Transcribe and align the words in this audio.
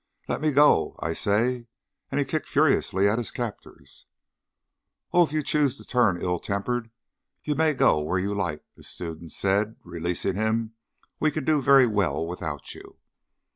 Let 0.27 0.41
me 0.41 0.49
go, 0.51 0.95
I 0.99 1.13
say!" 1.13 1.67
and 2.11 2.17
he 2.17 2.25
kicked 2.25 2.47
furiously 2.47 3.07
at 3.07 3.19
his 3.19 3.29
captors. 3.29 4.07
"Oh, 5.13 5.21
if 5.23 5.31
you 5.31 5.43
choose 5.43 5.77
to 5.77 5.85
turn 5.85 6.19
ill 6.19 6.39
tempered, 6.39 6.89
you 7.43 7.53
may 7.53 7.75
go 7.75 7.99
where 8.01 8.17
you 8.17 8.33
like," 8.33 8.65
the 8.75 8.83
students 8.83 9.37
said, 9.37 9.75
releasing 9.83 10.33
him. 10.33 10.73
"We 11.19 11.29
can 11.29 11.45
do 11.45 11.61
very 11.61 11.85
well 11.85 12.25
without 12.25 12.73
you." 12.73 12.97